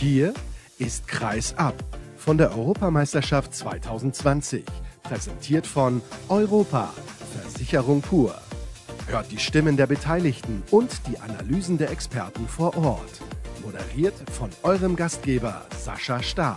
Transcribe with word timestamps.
Hier 0.00 0.32
ist 0.78 1.06
Kreis 1.08 1.54
ab 1.58 1.74
von 2.16 2.38
der 2.38 2.56
Europameisterschaft 2.56 3.54
2020. 3.54 4.64
Präsentiert 5.02 5.66
von 5.66 6.00
Europa, 6.30 6.94
Versicherung 7.38 8.00
pur. 8.00 8.34
Hört 9.08 9.30
die 9.30 9.36
Stimmen 9.36 9.76
der 9.76 9.86
Beteiligten 9.86 10.62
und 10.70 11.06
die 11.06 11.18
Analysen 11.18 11.76
der 11.76 11.90
Experten 11.90 12.48
vor 12.48 12.78
Ort. 12.78 13.20
Moderiert 13.62 14.14
von 14.32 14.48
eurem 14.62 14.96
Gastgeber 14.96 15.66
Sascha 15.78 16.22
Staat. 16.22 16.56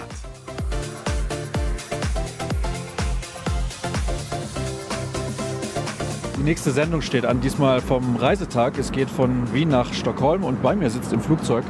Die 6.37 6.43
nächste 6.43 6.71
Sendung 6.71 7.01
steht 7.01 7.25
an, 7.25 7.41
diesmal 7.41 7.81
vom 7.81 8.15
Reisetag. 8.15 8.77
Es 8.77 8.93
geht 8.93 9.09
von 9.09 9.53
Wien 9.53 9.67
nach 9.67 9.93
Stockholm 9.93 10.45
und 10.45 10.61
bei 10.61 10.77
mir 10.77 10.89
sitzt 10.89 11.11
im 11.11 11.19
Flugzeug 11.19 11.65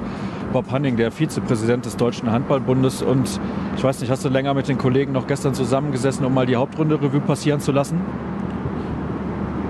Bob 0.53 0.71
Hanning, 0.71 0.95
der 0.97 1.11
Vizepräsident 1.11 1.85
des 1.85 1.97
Deutschen 1.97 2.31
Handballbundes. 2.31 3.01
Und 3.01 3.41
ich 3.75 3.83
weiß 3.83 3.99
nicht, 4.01 4.11
hast 4.11 4.23
du 4.23 4.29
länger 4.29 4.53
mit 4.53 4.67
den 4.67 4.77
Kollegen 4.77 5.11
noch 5.11 5.25
gestern 5.25 5.55
zusammengesessen, 5.55 6.23
um 6.25 6.33
mal 6.33 6.45
die 6.45 6.55
Hauptrunde 6.55 7.01
Revue 7.01 7.19
passieren 7.19 7.59
zu 7.59 7.71
lassen? 7.71 7.99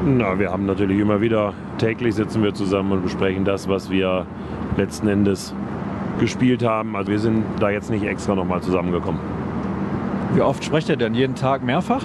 Na, 0.06 0.38
wir 0.38 0.52
haben 0.52 0.66
natürlich 0.66 1.00
immer 1.00 1.22
wieder, 1.22 1.54
täglich 1.78 2.16
sitzen 2.16 2.44
wir 2.44 2.54
zusammen 2.54 2.92
und 2.92 3.02
besprechen 3.04 3.46
das, 3.46 3.70
was 3.70 3.90
wir 3.90 4.26
letzten 4.76 5.08
Endes 5.08 5.56
gespielt 6.20 6.66
haben. 6.66 6.98
Also 6.98 7.12
wir 7.12 7.20
sind 7.20 7.46
da 7.62 7.70
jetzt 7.70 7.90
nicht 7.90 8.04
extra 8.04 8.36
nochmal 8.36 8.62
zusammengekommen. 8.62 9.22
Wie 10.34 10.42
oft 10.42 10.66
sprecht 10.66 10.90
ihr 10.90 10.98
denn? 10.98 11.14
Jeden 11.14 11.36
Tag 11.36 11.64
mehrfach? 11.64 12.04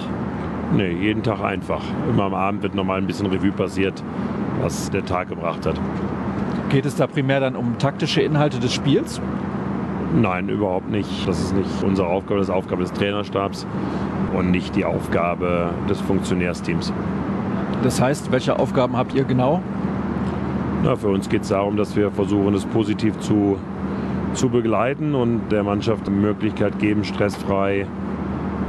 Nee, 0.73 0.91
jeden 0.91 1.21
Tag 1.21 1.43
einfach. 1.43 1.81
Immer 2.09 2.23
am 2.23 2.33
Abend 2.33 2.63
wird 2.63 2.75
nochmal 2.75 2.99
ein 2.99 3.07
bisschen 3.07 3.25
Revue 3.25 3.51
passiert, 3.51 4.01
was 4.61 4.89
der 4.89 5.03
Tag 5.03 5.27
gebracht 5.27 5.65
hat. 5.65 5.75
Geht 6.69 6.85
es 6.85 6.95
da 6.95 7.07
primär 7.07 7.39
dann 7.39 7.55
um 7.55 7.79
taktische 7.79 8.21
Inhalte 8.21 8.59
des 8.59 8.71
Spiels? 8.73 9.19
Nein, 10.13 10.49
überhaupt 10.49 10.89
nicht. 10.89 11.27
Das 11.27 11.39
ist 11.39 11.55
nicht 11.55 11.83
unsere 11.83 12.07
Aufgabe, 12.07 12.39
das 12.39 12.49
ist 12.49 12.53
Aufgabe 12.53 12.83
des 12.83 12.93
Trainerstabs 12.93 13.65
und 14.35 14.51
nicht 14.51 14.75
die 14.75 14.85
Aufgabe 14.85 15.71
des 15.89 15.99
Funktionärsteams. 16.01 16.93
Das 17.83 17.99
heißt, 17.99 18.31
welche 18.31 18.59
Aufgaben 18.59 18.97
habt 18.97 19.15
ihr 19.15 19.23
genau? 19.23 19.61
Na, 20.83 20.95
für 20.95 21.09
uns 21.09 21.27
geht 21.27 21.41
es 21.41 21.49
darum, 21.49 21.75
dass 21.75 21.95
wir 21.95 22.11
versuchen, 22.11 22.53
es 22.53 22.65
positiv 22.65 23.17
zu, 23.19 23.57
zu 24.33 24.49
begleiten 24.49 25.15
und 25.15 25.49
der 25.51 25.63
Mannschaft 25.63 26.05
die 26.07 26.11
Möglichkeit 26.11 26.77
geben, 26.79 27.03
stressfrei 27.03 27.87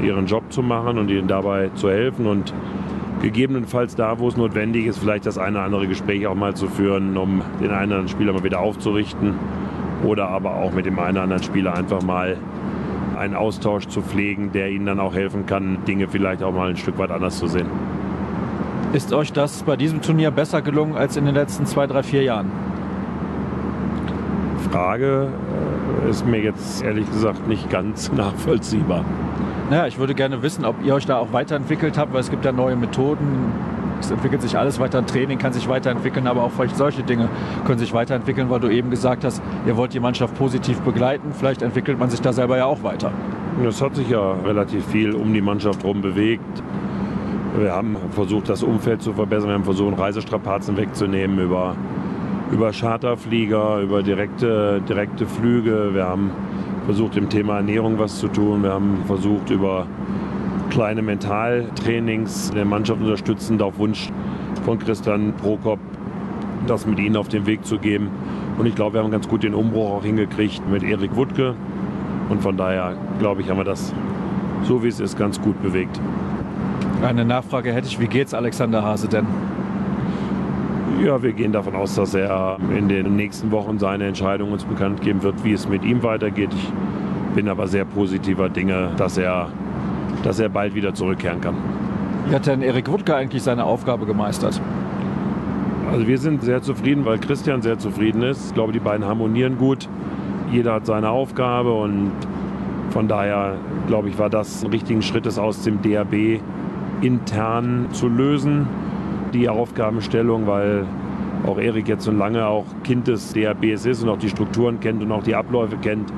ihren 0.01 0.25
Job 0.25 0.43
zu 0.49 0.63
machen 0.63 0.97
und 0.97 1.09
ihnen 1.09 1.27
dabei 1.27 1.69
zu 1.75 1.89
helfen 1.89 2.25
und 2.25 2.53
gegebenenfalls 3.21 3.95
da, 3.95 4.19
wo 4.19 4.27
es 4.27 4.37
notwendig 4.37 4.85
ist, 4.85 4.99
vielleicht 4.99 5.25
das 5.25 5.37
eine 5.37 5.57
oder 5.57 5.65
andere 5.65 5.87
Gespräch 5.87 6.25
auch 6.27 6.35
mal 6.35 6.55
zu 6.55 6.67
führen, 6.67 7.17
um 7.17 7.41
den 7.59 7.71
einen 7.71 7.71
oder 7.71 7.81
anderen 7.81 8.07
Spieler 8.07 8.33
mal 8.33 8.43
wieder 8.43 8.59
aufzurichten 8.59 9.35
oder 10.03 10.27
aber 10.29 10.55
auch 10.55 10.71
mit 10.71 10.85
dem 10.85 10.97
einen 10.99 11.11
oder 11.11 11.23
anderen 11.23 11.43
Spieler 11.43 11.75
einfach 11.75 12.01
mal 12.01 12.37
einen 13.17 13.35
Austausch 13.35 13.87
zu 13.87 14.01
pflegen, 14.01 14.51
der 14.51 14.71
ihnen 14.71 14.87
dann 14.87 14.99
auch 14.99 15.13
helfen 15.13 15.45
kann, 15.45 15.85
Dinge 15.87 16.07
vielleicht 16.07 16.41
auch 16.41 16.53
mal 16.53 16.69
ein 16.69 16.77
Stück 16.77 16.97
weit 16.97 17.11
anders 17.11 17.37
zu 17.37 17.47
sehen. 17.47 17.67
Ist 18.93 19.13
euch 19.13 19.31
das 19.31 19.63
bei 19.63 19.77
diesem 19.77 20.01
Turnier 20.01 20.31
besser 20.31 20.61
gelungen 20.61 20.95
als 20.95 21.15
in 21.15 21.25
den 21.25 21.35
letzten 21.35 21.65
zwei, 21.65 21.87
drei, 21.87 22.03
vier 22.03 22.23
Jahren? 22.23 22.51
Frage 24.71 25.27
äh, 26.05 26.09
ist 26.09 26.25
mir 26.25 26.39
jetzt 26.39 26.81
ehrlich 26.83 27.09
gesagt 27.11 27.47
nicht 27.47 27.69
ganz 27.69 28.11
nachvollziehbar. 28.15 29.03
Naja, 29.69 29.87
ich 29.87 29.97
würde 29.99 30.15
gerne 30.15 30.41
wissen, 30.41 30.65
ob 30.65 30.83
ihr 30.83 30.93
euch 30.95 31.05
da 31.05 31.17
auch 31.17 31.33
weiterentwickelt 31.33 31.97
habt, 31.97 32.13
weil 32.13 32.21
es 32.21 32.29
gibt 32.29 32.45
ja 32.45 32.51
neue 32.51 32.75
Methoden. 32.75 33.53
Es 33.99 34.09
entwickelt 34.09 34.41
sich 34.41 34.57
alles 34.57 34.79
weiter, 34.79 35.05
Training 35.05 35.37
kann 35.37 35.53
sich 35.53 35.69
weiterentwickeln, 35.69 36.25
aber 36.25 36.43
auch 36.43 36.51
vielleicht 36.51 36.75
solche 36.75 37.03
Dinge 37.03 37.29
können 37.67 37.77
sich 37.77 37.93
weiterentwickeln, 37.93 38.49
weil 38.49 38.59
du 38.59 38.67
eben 38.67 38.89
gesagt 38.89 39.23
hast, 39.23 39.43
ihr 39.67 39.77
wollt 39.77 39.93
die 39.93 39.99
Mannschaft 39.99 40.35
positiv 40.35 40.81
begleiten. 40.81 41.33
Vielleicht 41.37 41.61
entwickelt 41.61 41.99
man 41.99 42.09
sich 42.09 42.19
da 42.19 42.33
selber 42.33 42.57
ja 42.57 42.65
auch 42.65 42.81
weiter. 42.81 43.11
Es 43.67 43.81
hat 43.81 43.95
sich 43.95 44.09
ja 44.09 44.33
relativ 44.43 44.85
viel 44.87 45.13
um 45.13 45.33
die 45.33 45.41
Mannschaft 45.41 45.83
herum 45.83 46.01
bewegt. 46.01 46.63
Wir 47.57 47.71
haben 47.73 47.95
versucht, 48.11 48.49
das 48.49 48.63
Umfeld 48.63 49.01
zu 49.03 49.13
verbessern. 49.13 49.49
Wir 49.49 49.55
haben 49.55 49.63
versucht, 49.63 49.99
Reisestrapazen 49.99 50.77
wegzunehmen 50.77 51.37
über, 51.37 51.75
über 52.51 52.71
Charterflieger, 52.71 53.79
über 53.79 54.03
direkte, 54.03 54.81
direkte 54.87 55.25
Flüge. 55.25 55.93
Wir 55.93 56.05
haben 56.05 56.31
versucht, 56.85 57.15
im 57.17 57.29
Thema 57.29 57.57
Ernährung 57.57 57.97
was 57.97 58.19
zu 58.19 58.27
tun. 58.27 58.63
Wir 58.63 58.73
haben 58.73 59.03
versucht, 59.07 59.49
über 59.49 59.87
kleine 60.69 61.01
Mentaltrainings 61.01 62.51
der 62.51 62.65
Mannschaft 62.65 63.01
unterstützend 63.01 63.61
auf 63.61 63.77
Wunsch 63.77 64.09
von 64.63 64.79
Christian 64.79 65.33
Prokop 65.33 65.79
das 66.67 66.85
mit 66.85 66.99
ihnen 66.99 67.17
auf 67.17 67.27
den 67.27 67.45
Weg 67.45 67.65
zu 67.65 67.79
geben. 67.79 68.09
Und 68.57 68.65
ich 68.65 68.75
glaube, 68.75 68.95
wir 68.95 69.03
haben 69.03 69.11
ganz 69.11 69.27
gut 69.27 69.43
den 69.43 69.55
Umbruch 69.55 69.97
auch 69.97 70.03
hingekriegt 70.03 70.61
mit 70.69 70.83
Erik 70.83 71.15
Wuttke. 71.15 71.55
Und 72.29 72.41
von 72.41 72.55
daher, 72.55 72.95
glaube 73.19 73.41
ich, 73.41 73.49
haben 73.49 73.57
wir 73.57 73.63
das 73.63 73.93
so 74.63 74.83
wie 74.83 74.87
es 74.87 74.99
ist 74.99 75.17
ganz 75.17 75.41
gut 75.41 75.61
bewegt. 75.61 75.99
Eine 77.01 77.25
Nachfrage 77.25 77.73
hätte 77.73 77.87
ich, 77.87 77.99
wie 77.99 78.07
geht's 78.07 78.33
Alexander 78.33 78.83
Hase 78.83 79.07
denn? 79.07 79.25
Ja, 81.03 81.23
wir 81.23 81.33
gehen 81.33 81.51
davon 81.51 81.75
aus, 81.75 81.95
dass 81.95 82.13
er 82.13 82.57
in 82.77 82.87
den 82.87 83.15
nächsten 83.15 83.49
Wochen 83.49 83.79
seine 83.79 84.05
Entscheidung 84.05 84.51
uns 84.51 84.63
bekannt 84.63 85.01
geben 85.01 85.23
wird, 85.23 85.43
wie 85.43 85.53
es 85.53 85.67
mit 85.67 85.83
ihm 85.83 86.03
weitergeht. 86.03 86.51
Ich 86.53 87.35
bin 87.35 87.49
aber 87.49 87.67
sehr 87.67 87.85
positiver 87.85 88.49
Dinge, 88.49 88.91
dass 88.97 89.17
er, 89.17 89.47
dass 90.23 90.39
er 90.39 90.49
bald 90.49 90.75
wieder 90.75 90.93
zurückkehren 90.93 91.41
kann. 91.41 91.55
Wie 92.27 92.35
hat 92.35 92.45
denn 92.45 92.61
Erik 92.61 92.87
Wuttke 92.87 93.15
eigentlich 93.15 93.41
seine 93.41 93.63
Aufgabe 93.63 94.05
gemeistert? 94.05 94.61
Also 95.91 96.05
wir 96.05 96.19
sind 96.19 96.43
sehr 96.43 96.61
zufrieden, 96.61 97.03
weil 97.03 97.17
Christian 97.17 97.63
sehr 97.63 97.79
zufrieden 97.79 98.21
ist. 98.21 98.49
Ich 98.49 98.53
glaube, 98.53 98.71
die 98.71 98.79
beiden 98.79 99.03
harmonieren 99.03 99.57
gut. 99.57 99.89
Jeder 100.51 100.73
hat 100.73 100.85
seine 100.85 101.09
Aufgabe 101.09 101.73
und 101.73 102.11
von 102.91 103.07
daher, 103.07 103.55
glaube 103.87 104.09
ich, 104.09 104.19
war 104.19 104.29
das 104.29 104.63
ein 104.63 104.69
richtigen 104.69 105.01
Schritt, 105.01 105.25
es 105.25 105.39
aus 105.39 105.63
dem 105.63 105.81
DRB 105.81 106.39
intern 107.01 107.87
zu 107.91 108.07
lösen 108.07 108.67
die 109.33 109.49
Aufgabenstellung, 109.49 110.47
weil 110.47 110.85
auch 111.45 111.57
Erik 111.57 111.87
jetzt 111.87 112.03
so 112.03 112.11
lange 112.11 112.45
auch 112.45 112.65
Kind 112.83 113.07
des 113.07 113.33
DRBs 113.33 113.85
ist 113.85 114.03
und 114.03 114.09
auch 114.09 114.17
die 114.17 114.29
Strukturen 114.29 114.79
kennt 114.79 115.01
und 115.01 115.11
auch 115.11 115.23
die 115.23 115.35
Abläufe 115.35 115.77
kennt. 115.77 116.11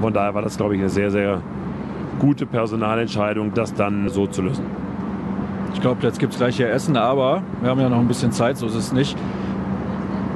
Von 0.00 0.12
daher 0.12 0.34
war 0.34 0.42
das, 0.42 0.56
glaube 0.56 0.74
ich, 0.74 0.80
eine 0.80 0.88
sehr, 0.88 1.10
sehr 1.10 1.42
gute 2.18 2.46
Personalentscheidung, 2.46 3.52
das 3.54 3.74
dann 3.74 4.08
so 4.08 4.26
zu 4.26 4.42
lösen. 4.42 4.64
Ich 5.74 5.80
glaube, 5.80 6.02
jetzt 6.02 6.18
gibt 6.18 6.32
es 6.32 6.38
gleich 6.38 6.56
hier 6.56 6.70
Essen, 6.70 6.96
aber 6.96 7.42
wir 7.60 7.70
haben 7.70 7.80
ja 7.80 7.88
noch 7.88 7.98
ein 7.98 8.08
bisschen 8.08 8.32
Zeit, 8.32 8.56
so 8.56 8.66
ist 8.66 8.74
es 8.74 8.92
nicht. 8.92 9.16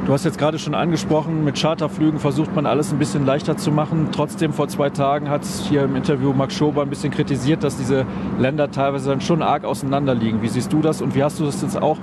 Du 0.07 0.13
hast 0.13 0.27
jetzt 0.27 0.37
gerade 0.37 0.59
schon 0.59 0.75
angesprochen, 0.75 1.45
mit 1.45 1.59
Charterflügen 1.59 2.21
versucht 2.21 2.55
man 2.55 2.67
alles 2.67 2.93
ein 2.93 2.99
bisschen 2.99 3.25
leichter 3.25 3.57
zu 3.57 3.73
machen. 3.73 4.09
Trotzdem 4.13 4.53
vor 4.53 4.69
zwei 4.69 4.91
Tagen 4.91 5.31
hat 5.31 5.47
hier 5.47 5.85
im 5.85 5.97
Interview 5.97 6.35
Max 6.35 6.55
Schober 6.55 6.83
ein 6.83 6.91
bisschen 6.91 7.11
kritisiert, 7.11 7.65
dass 7.65 7.79
diese 7.79 8.05
Länder 8.39 8.71
teilweise 8.71 9.09
dann 9.09 9.23
schon 9.23 9.41
arg 9.41 9.65
auseinander 9.65 10.15
liegen. 10.15 10.43
Wie 10.43 10.49
siehst 10.49 10.71
du 10.75 10.83
das 10.83 11.01
und 11.01 11.15
wie 11.15 11.25
hast 11.25 11.41
du 11.41 11.47
das 11.47 11.63
jetzt 11.63 11.81
auch 11.81 11.97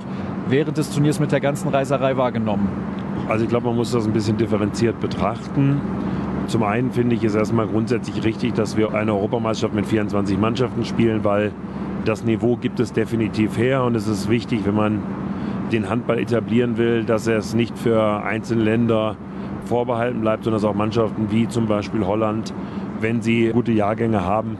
während 0.48 0.78
des 0.78 0.90
Turniers 0.90 1.20
mit 1.20 1.30
der 1.30 1.38
ganzen 1.38 1.68
Reiserei 1.68 2.16
wahrgenommen? 2.16 2.68
Also 3.28 3.44
ich 3.44 3.48
glaube, 3.48 3.66
man 3.68 3.76
muss 3.76 3.92
das 3.92 4.04
ein 4.04 4.12
bisschen 4.12 4.36
differenziert 4.36 4.98
betrachten. 5.00 5.80
Zum 6.48 6.64
einen 6.64 6.90
finde 6.90 7.14
ich 7.14 7.22
es 7.22 7.36
erstmal 7.36 7.68
grundsätzlich 7.68 8.24
richtig, 8.24 8.54
dass 8.54 8.76
wir 8.76 8.94
eine 8.94 9.12
Europameisterschaft 9.12 9.74
mit 9.74 9.86
24 9.86 10.38
Mannschaften 10.38 10.84
spielen, 10.84 11.22
weil 11.22 11.52
das 12.04 12.24
Niveau 12.24 12.56
gibt 12.56 12.80
es 12.80 12.92
definitiv 12.92 13.56
her 13.56 13.84
und 13.84 13.94
es 13.94 14.08
ist 14.08 14.28
wichtig, 14.28 14.62
wenn 14.64 14.74
man 14.74 15.02
den 15.72 15.88
Handball 15.88 16.18
etablieren 16.18 16.76
will, 16.76 17.04
dass 17.04 17.26
er 17.26 17.38
es 17.38 17.54
nicht 17.54 17.78
für 17.78 18.22
einzelne 18.22 18.62
Länder 18.62 19.16
vorbehalten 19.64 20.20
bleibt, 20.20 20.44
sondern 20.44 20.60
dass 20.60 20.68
auch 20.68 20.74
Mannschaften 20.74 21.30
wie 21.30 21.48
zum 21.48 21.66
Beispiel 21.66 22.06
Holland, 22.06 22.52
wenn 23.00 23.22
sie 23.22 23.50
gute 23.52 23.72
Jahrgänge 23.72 24.24
haben, 24.24 24.58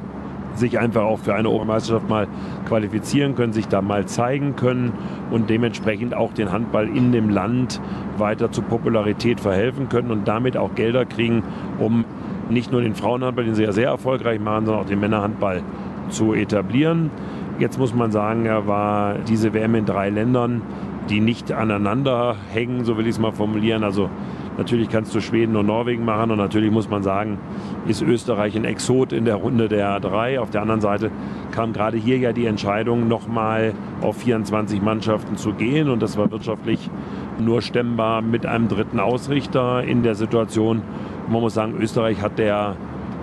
sich 0.55 0.78
einfach 0.78 1.03
auch 1.03 1.19
für 1.19 1.34
eine 1.34 1.49
Europameisterschaft 1.49 2.09
mal 2.09 2.28
qualifizieren 2.67 3.34
können, 3.34 3.53
sich 3.53 3.69
da 3.69 3.81
mal 3.83 4.06
zeigen 4.06 4.56
können 4.56 4.93
und 5.31 5.49
dementsprechend 5.49 6.15
auch 6.15 6.33
den 6.33 6.53
Handball 6.53 6.89
in 6.89 7.13
dem 7.13 7.31
Land 7.31 7.81
weiter 8.19 8.51
zur 8.51 8.65
Popularität 8.65 9.41
verhelfen 9.41 9.89
können 9.89 10.10
und 10.10 10.28
damit 10.28 10.57
auch 10.57 10.75
Gelder 10.75 11.04
kriegen, 11.04 11.42
um 11.78 12.04
nicht 12.51 12.71
nur 12.71 12.83
den 12.83 12.95
Frauenhandball, 12.95 13.45
den 13.45 13.54
sie 13.54 13.63
ja 13.63 13.72
sehr 13.72 13.89
erfolgreich 13.89 14.41
machen, 14.41 14.66
sondern 14.66 14.84
auch 14.84 14.89
den 14.89 15.01
Männerhandball 15.01 15.63
zu 16.10 16.34
etablieren. 16.34 17.10
Jetzt 17.59 17.78
muss 17.78 17.95
man 17.95 18.13
sagen, 18.13 18.45
er 18.45 18.66
war 18.66 19.15
diese 19.28 19.54
WM 19.54 19.75
in 19.75 19.86
drei 19.86 20.10
Ländern 20.10 20.63
die 21.09 21.21
nicht 21.21 21.53
aneinander 21.53 22.37
hängen, 22.53 22.84
so 22.84 22.97
will 22.97 23.07
ich 23.07 23.13
es 23.13 23.19
mal 23.19 23.33
formulieren. 23.33 23.84
Also 23.84 24.09
natürlich 24.57 24.89
kannst 24.89 25.15
du 25.15 25.21
Schweden 25.21 25.57
und 25.57 25.66
Norwegen 25.66 26.04
machen 26.04 26.31
und 26.31 26.39
natürlich 26.39 26.71
muss 26.71 26.89
man 26.89 27.03
sagen, 27.03 27.39
ist 27.87 28.03
Österreich 28.03 28.57
ein 28.57 28.65
Exot 28.65 29.13
in 29.13 29.25
der 29.25 29.37
Runde 29.37 29.69
der 29.69 30.01
drei. 30.01 30.41
Auf 30.41 30.51
der 30.51 30.63
anderen 30.63 30.81
Seite 30.81 31.10
kam 31.51 31.72
gerade 31.72 31.97
hier 31.97 32.19
ja 32.19 32.33
die 32.33 32.47
Entscheidung, 32.47 33.09
nochmal 33.09 33.75
auf 34.01 34.19
24 34.19 34.81
Mannschaften 34.83 35.37
zu 35.37 35.53
gehen 35.53 35.89
und 35.89 36.03
das 36.03 36.16
war 36.16 36.31
wirtschaftlich 36.31 36.91
nur 37.39 37.63
stemmbar 37.63 38.22
mit 38.22 38.47
einem 38.47 38.69
dritten 38.69 39.01
Ausrichter 39.01 39.83
in 39.84 40.03
der 40.03 40.15
Situation. 40.15 40.83
Man 41.28 41.41
muss 41.41 41.55
sagen, 41.55 41.75
Österreich 41.81 42.21
hat 42.22 42.39
der 42.39 42.77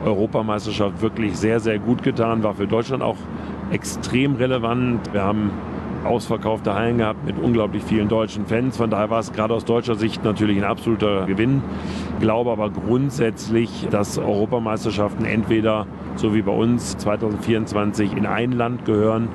Europameisterschaft 0.05 1.01
wirklich 1.01 1.37
sehr, 1.37 1.59
sehr 1.59 1.79
gut 1.79 2.03
getan, 2.03 2.43
war 2.43 2.55
für 2.55 2.67
Deutschland 2.67 3.03
auch 3.03 3.17
extrem 3.71 4.35
relevant. 4.35 5.13
Wir 5.13 5.23
haben 5.23 5.51
ausverkaufte 6.05 6.73
Hallen 6.73 6.97
gehabt 6.97 7.25
mit 7.25 7.37
unglaublich 7.37 7.83
vielen 7.83 8.07
deutschen 8.07 8.45
Fans. 8.45 8.77
Von 8.77 8.89
daher 8.89 9.09
war 9.09 9.19
es 9.19 9.33
gerade 9.33 9.53
aus 9.53 9.65
deutscher 9.65 9.95
Sicht 9.95 10.23
natürlich 10.23 10.57
ein 10.57 10.63
absoluter 10.63 11.25
Gewinn. 11.25 11.61
Ich 12.15 12.21
glaube 12.21 12.51
aber 12.51 12.69
grundsätzlich, 12.69 13.87
dass 13.91 14.17
Europameisterschaften 14.17 15.25
entweder, 15.25 15.87
so 16.15 16.33
wie 16.33 16.41
bei 16.41 16.51
uns 16.51 16.97
2024, 16.97 18.15
in 18.15 18.25
ein 18.25 18.51
Land 18.51 18.85
gehören 18.85 19.29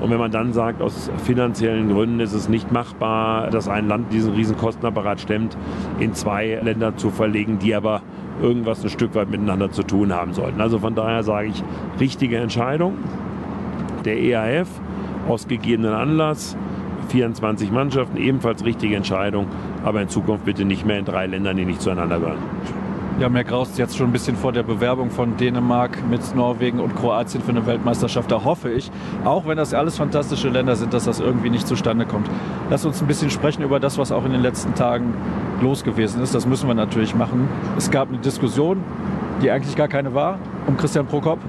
und 0.00 0.10
wenn 0.10 0.18
man 0.18 0.30
dann 0.30 0.52
sagt, 0.52 0.80
aus 0.80 1.10
finanziellen 1.24 1.88
Gründen 1.88 2.20
ist 2.20 2.32
es 2.32 2.48
nicht 2.48 2.70
machbar, 2.70 3.50
dass 3.50 3.68
ein 3.68 3.88
Land 3.88 4.12
diesen 4.12 4.32
riesen 4.32 4.56
Kostenapparat 4.56 5.20
stemmt, 5.20 5.56
in 5.98 6.14
zwei 6.14 6.60
Länder 6.62 6.96
zu 6.96 7.10
verlegen, 7.10 7.58
die 7.58 7.74
aber 7.74 8.02
irgendwas 8.40 8.84
ein 8.84 8.90
Stück 8.90 9.14
weit 9.16 9.30
miteinander 9.30 9.72
zu 9.72 9.82
tun 9.82 10.12
haben 10.12 10.34
sollten. 10.34 10.60
Also 10.60 10.78
von 10.78 10.94
daher 10.94 11.24
sage 11.24 11.48
ich, 11.48 11.64
richtige 11.98 12.36
Entscheidung. 12.36 12.94
Der 14.04 14.16
EAF 14.18 14.68
aus 15.28 15.46
gegebenen 15.46 15.92
Anlass, 15.92 16.56
24 17.08 17.70
Mannschaften, 17.70 18.16
ebenfalls 18.16 18.64
richtige 18.64 18.96
Entscheidung, 18.96 19.46
aber 19.84 20.02
in 20.02 20.08
Zukunft 20.08 20.44
bitte 20.44 20.64
nicht 20.64 20.84
mehr 20.86 20.98
in 20.98 21.04
drei 21.04 21.26
Ländern, 21.26 21.56
die 21.56 21.64
nicht 21.64 21.80
zueinander 21.80 22.18
gehören. 22.18 22.38
Ja, 23.20 23.28
mir 23.28 23.42
graust 23.42 23.78
jetzt 23.78 23.96
schon 23.96 24.10
ein 24.10 24.12
bisschen 24.12 24.36
vor 24.36 24.52
der 24.52 24.62
Bewerbung 24.62 25.10
von 25.10 25.36
Dänemark 25.36 25.98
mit 26.08 26.20
Norwegen 26.36 26.78
und 26.78 26.94
Kroatien 26.94 27.42
für 27.42 27.50
eine 27.50 27.66
Weltmeisterschaft. 27.66 28.30
Da 28.30 28.44
hoffe 28.44 28.70
ich, 28.70 28.92
auch 29.24 29.44
wenn 29.44 29.56
das 29.56 29.74
alles 29.74 29.96
fantastische 29.96 30.48
Länder 30.50 30.76
sind, 30.76 30.94
dass 30.94 31.06
das 31.06 31.18
irgendwie 31.18 31.50
nicht 31.50 31.66
zustande 31.66 32.06
kommt. 32.06 32.30
Lass 32.70 32.84
uns 32.84 33.00
ein 33.00 33.08
bisschen 33.08 33.30
sprechen 33.30 33.64
über 33.64 33.80
das, 33.80 33.98
was 33.98 34.12
auch 34.12 34.24
in 34.24 34.30
den 34.30 34.40
letzten 34.40 34.72
Tagen 34.76 35.14
los 35.60 35.82
gewesen 35.82 36.22
ist. 36.22 36.32
Das 36.32 36.46
müssen 36.46 36.68
wir 36.68 36.74
natürlich 36.74 37.16
machen. 37.16 37.48
Es 37.76 37.90
gab 37.90 38.08
eine 38.08 38.18
Diskussion, 38.18 38.84
die 39.42 39.50
eigentlich 39.50 39.74
gar 39.74 39.88
keine 39.88 40.14
war, 40.14 40.38
um 40.68 40.76
Christian 40.76 41.06
Prokop. 41.06 41.40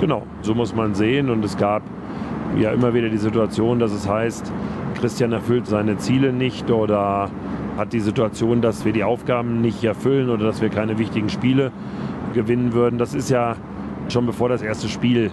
Genau, 0.00 0.22
so 0.40 0.54
muss 0.54 0.74
man 0.74 0.94
sehen. 0.94 1.28
Und 1.28 1.44
es 1.44 1.58
gab 1.58 1.82
ja 2.58 2.72
immer 2.72 2.94
wieder 2.94 3.08
die 3.08 3.18
Situation, 3.18 3.78
dass 3.78 3.92
es 3.92 4.08
heißt, 4.08 4.52
Christian 5.00 5.32
erfüllt 5.32 5.66
seine 5.66 5.96
Ziele 5.98 6.32
nicht 6.32 6.70
oder 6.70 7.30
hat 7.76 7.92
die 7.92 8.00
Situation, 8.00 8.60
dass 8.60 8.84
wir 8.84 8.92
die 8.92 9.04
Aufgaben 9.04 9.60
nicht 9.60 9.82
erfüllen 9.84 10.28
oder 10.30 10.44
dass 10.44 10.60
wir 10.60 10.68
keine 10.68 10.98
wichtigen 10.98 11.28
Spiele 11.28 11.72
gewinnen 12.34 12.72
würden. 12.72 12.98
Das 12.98 13.14
ist 13.14 13.30
ja 13.30 13.56
schon 14.08 14.26
bevor 14.26 14.48
das 14.48 14.62
erste 14.62 14.88
Spiel 14.88 15.30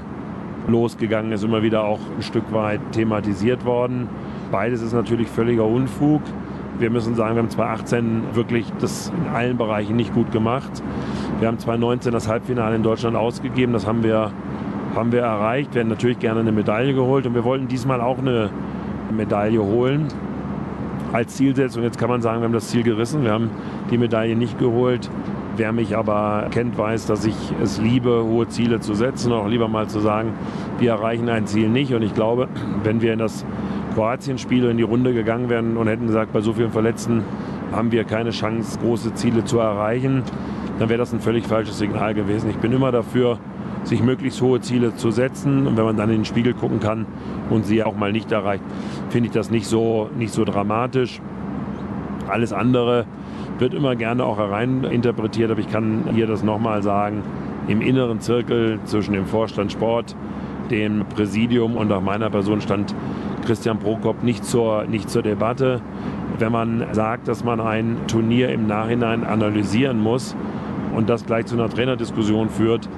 losgegangen 0.68 1.32
ist, 1.32 1.44
immer 1.44 1.64
wieder 1.64 1.84
auch 1.84 2.00
ein 2.16 2.22
Stück 2.22 2.52
weit 2.52 2.80
thematisiert 2.92 3.66
worden. 3.66 4.10
Beides 4.52 4.82
ist 4.82 4.94
natürlich 4.94 5.28
völliger 5.28 5.66
Unfug. 5.66 6.22
Wir 6.80 6.90
müssen 6.92 7.16
sagen, 7.16 7.36
wir 7.36 7.42
haben 7.42 7.50
2018 7.50 8.22
wirklich 8.34 8.72
das 8.80 9.12
in 9.16 9.34
allen 9.34 9.58
Bereichen 9.58 9.96
nicht 9.96 10.14
gut 10.14 10.32
gemacht. 10.32 10.84
Wir 11.40 11.48
haben 11.48 11.58
2019 11.58 12.12
das 12.12 12.28
Halbfinale 12.28 12.76
in 12.76 12.84
Deutschland 12.84 13.16
ausgegeben. 13.16 13.74
Das 13.74 13.88
haben 13.88 14.04
wir, 14.04 14.32
haben 14.98 15.12
wir 15.12 15.22
erreicht. 15.22 15.74
Wir 15.74 15.82
hätten 15.82 15.90
natürlich 15.90 16.20
gerne 16.20 16.42
eine 16.42 16.52
Medaille 16.52 16.94
geholt 16.94 17.26
und 17.26 17.36
wir 17.36 17.44
wollten 17.44 17.68
diesmal 17.68 18.02
auch 18.02 18.18
eine 18.18 18.50
Medaille 19.16 19.62
holen 19.62 20.08
als 21.14 21.36
Zielsetzung. 21.36 21.84
Jetzt 21.84 21.98
kann 21.98 22.10
man 22.10 22.22
sagen, 22.22 22.42
wir 22.42 22.46
haben 22.46 22.54
das 22.54 22.70
Ziel 22.70 22.84
gerissen, 22.84 23.24
wir 23.24 23.32
haben 23.32 23.50
die 23.92 23.98
Medaille 23.98 24.36
nicht 24.36 24.60
geholt. 24.60 25.10
Wer 25.56 25.72
mich 25.72 25.98
aber 25.98 26.48
kennt, 26.52 26.78
weiß, 26.78 27.08
dass 27.08 27.26
ich 27.26 27.36
es 27.64 27.82
liebe, 27.82 28.24
hohe 28.24 28.48
Ziele 28.48 28.80
zu 28.80 28.94
setzen, 28.94 29.32
auch 29.32 29.48
lieber 29.48 29.68
mal 29.68 29.88
zu 29.88 30.00
sagen, 30.00 30.34
wir 30.78 30.92
erreichen 30.92 31.30
ein 31.30 31.48
Ziel 31.48 31.70
nicht. 31.70 31.94
Und 31.94 32.04
ich 32.04 32.14
glaube, 32.14 32.48
wenn 32.84 33.02
wir 33.02 33.14
in 33.14 33.20
das 33.20 33.44
Kroatien-Spiel 33.96 34.66
in 34.66 34.78
die 34.78 34.84
Runde 34.84 35.14
gegangen 35.14 35.50
wären 35.50 35.78
und 35.78 35.88
hätten 35.88 36.06
gesagt, 36.06 36.32
bei 36.32 36.42
so 36.42 36.54
vielen 36.54 36.72
Verletzten 36.72 37.24
haben 37.72 37.92
wir 37.92 38.04
keine 38.04 38.30
Chance, 38.30 38.78
große 38.80 39.16
Ziele 39.16 39.44
zu 39.46 39.58
erreichen, 39.58 40.22
dann 40.78 40.90
wäre 40.90 41.00
das 41.00 41.12
ein 41.12 41.22
völlig 41.22 41.48
falsches 41.48 41.80
Signal 41.80 42.14
gewesen. 42.14 42.52
Ich 42.52 42.58
bin 42.58 42.72
immer 42.72 42.92
dafür, 42.92 43.40
sich 43.84 44.04
möglichst 44.04 44.42
hohe 44.42 44.60
Ziele 44.62 44.96
zu 44.96 45.12
setzen. 45.12 45.68
Und 45.68 45.78
wenn 45.78 45.86
man 45.86 45.98
dann 45.98 46.10
in 46.10 46.18
den 46.18 46.26
Spiegel 46.26 46.54
gucken 46.54 46.80
kann 46.80 47.06
und 47.50 47.66
sie 47.66 47.84
auch 47.84 47.96
mal 47.96 48.12
nicht 48.12 48.32
erreicht, 48.32 48.64
finde 49.10 49.28
ich 49.28 49.34
das 49.34 49.52
nicht 49.52 49.68
so, 49.68 50.10
nicht 50.18 50.34
so 50.34 50.44
dramatisch. 50.44 51.22
Alles 52.28 52.54
andere 52.54 53.06
wird 53.60 53.74
immer 53.74 53.96
gerne 53.96 54.26
auch 54.26 54.38
hereininterpretiert, 54.38 55.52
aber 55.52 55.60
ich 55.60 55.70
kann 55.70 56.04
hier 56.14 56.28
das 56.28 56.44
nochmal 56.44 56.84
sagen. 56.84 57.24
Im 57.68 57.82
inneren 57.82 58.20
Zirkel 58.20 58.80
zwischen 58.86 59.14
dem 59.14 59.26
Vorstand 59.26 59.72
Sport, 59.72 60.16
dem 60.70 61.06
Präsidium 61.06 61.76
und 61.76 61.92
auch 61.92 62.02
meiner 62.02 62.30
Person 62.30 62.62
stand 62.62 62.94
Christian 63.46 63.80
Prokop 63.80 64.24
nicht 64.24 64.44
zur, 64.44 64.84
nicht 64.86 65.10
zur 65.10 65.22
Debatte. 65.22 65.82
Wenn 66.40 66.52
man 66.52 66.86
sagt, 66.92 67.28
dass 67.28 67.44
man 67.44 67.60
ein 67.60 67.98
Turnier 68.08 68.50
im 68.50 68.68
Nachhinein 68.68 69.24
analysieren 69.24 70.00
muss 70.02 70.36
und 70.96 71.10
das 71.10 71.26
gleich 71.26 71.46
zu 71.46 71.56
einer 71.56 71.70
Trainerdiskussion 71.70 72.50
führt, 72.50 72.90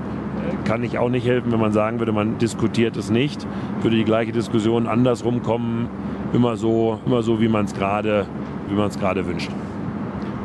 kann 0.69 0.83
ich 0.83 0.99
auch 0.99 1.09
nicht 1.09 1.25
helfen, 1.25 1.51
wenn 1.51 1.59
man 1.59 1.71
sagen 1.71 1.97
würde, 1.97 2.11
man 2.11 2.37
diskutiert 2.37 2.95
es 2.95 3.09
nicht, 3.09 3.47
würde 3.81 3.97
die 3.97 4.03
gleiche 4.03 4.31
Diskussion 4.31 4.85
andersrum 4.85 5.41
kommen, 5.41 5.89
immer 6.31 6.57
so, 6.57 6.99
immer 7.07 7.23
so 7.23 7.41
wie 7.41 7.47
man 7.47 7.65
es 7.65 7.73
gerade 7.73 8.27
wünscht. 8.69 9.49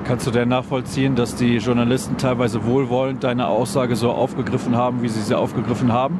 Kannst 0.05 0.26
du 0.26 0.31
denn 0.31 0.49
nachvollziehen, 0.49 1.15
dass 1.15 1.37
die 1.37 1.59
Journalisten 1.59 2.17
teilweise 2.17 2.65
wohlwollend 2.65 3.23
deine 3.23 3.49
Aussage 3.49 3.97
so 3.97 4.12
aufgegriffen 4.12 4.75
haben, 4.75 5.03
wie 5.03 5.09
sie 5.09 5.21
sie 5.21 5.37
aufgegriffen 5.37 5.93
haben? 5.93 6.19